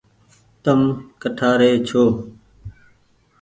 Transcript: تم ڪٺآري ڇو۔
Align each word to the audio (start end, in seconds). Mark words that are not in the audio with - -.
تم 0.63 0.79
ڪٺآري 1.21 1.71
ڇو۔ 1.87 2.03